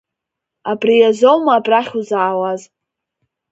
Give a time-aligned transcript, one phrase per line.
[0.71, 2.61] Абриазоума абрахь узаауаз…